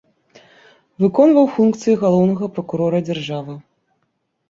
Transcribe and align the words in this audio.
Выконваў 1.03 1.47
функцыі 1.59 1.97
галоўнага 2.07 2.45
пракурора 2.59 3.07
дзяржавы. 3.11 3.53